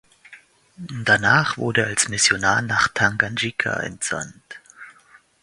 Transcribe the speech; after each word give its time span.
Danach 1.05 1.57
wurde 1.57 1.81
er 1.81 1.87
als 1.89 2.07
Missionar 2.09 2.63
nach 2.63 2.87
Tanganjika 2.87 3.81
entsandt. 3.81 4.59